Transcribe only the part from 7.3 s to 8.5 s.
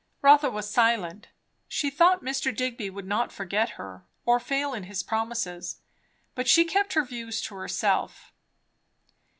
to herself.